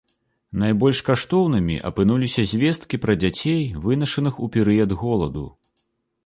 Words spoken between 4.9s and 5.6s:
голаду.